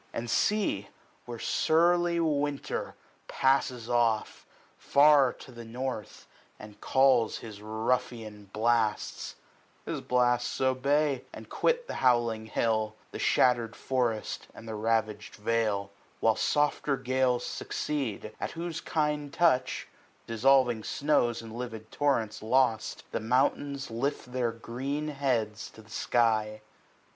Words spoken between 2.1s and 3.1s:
Winter